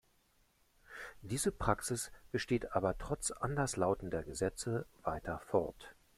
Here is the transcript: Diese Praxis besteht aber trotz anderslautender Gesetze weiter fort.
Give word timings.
Diese 1.21 1.51
Praxis 1.51 2.11
besteht 2.31 2.71
aber 2.75 2.97
trotz 2.97 3.29
anderslautender 3.29 4.23
Gesetze 4.23 4.87
weiter 5.03 5.37
fort. 5.37 5.95